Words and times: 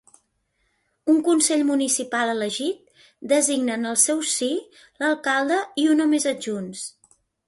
Un 1.11 1.17
consell 1.25 1.65
municipal 1.67 2.31
elegit 2.31 3.03
designa 3.33 3.75
en 3.81 3.85
el 3.89 3.97
seu 4.05 4.23
si 4.37 4.49
l'alcalde 5.03 5.59
i 5.83 5.85
un 5.97 6.03
o 6.07 6.09
més 6.15 6.27
adjunts. 6.33 6.83